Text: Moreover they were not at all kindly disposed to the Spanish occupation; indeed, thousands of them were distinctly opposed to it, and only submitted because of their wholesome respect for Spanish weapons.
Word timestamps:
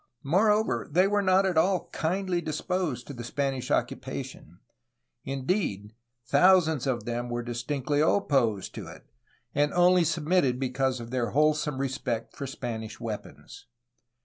Moreover 0.23 0.87
they 0.91 1.07
were 1.07 1.21
not 1.21 1.45
at 1.45 1.59
all 1.59 1.87
kindly 1.89 2.41
disposed 2.41 3.05
to 3.05 3.13
the 3.13 3.23
Spanish 3.23 3.69
occupation; 3.69 4.57
indeed, 5.25 5.93
thousands 6.25 6.87
of 6.87 7.05
them 7.05 7.29
were 7.29 7.43
distinctly 7.43 7.99
opposed 7.99 8.73
to 8.73 8.87
it, 8.87 9.05
and 9.53 9.71
only 9.75 10.03
submitted 10.03 10.59
because 10.59 10.99
of 10.99 11.11
their 11.11 11.29
wholesome 11.29 11.77
respect 11.77 12.35
for 12.35 12.47
Spanish 12.47 12.99
weapons. 12.99 13.67